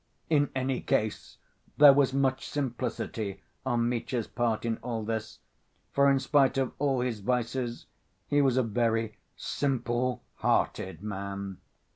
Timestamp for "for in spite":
5.91-6.57